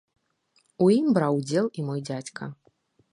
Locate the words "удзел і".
1.41-1.85